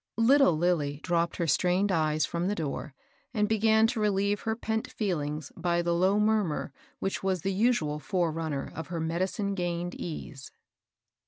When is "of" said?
8.73-8.87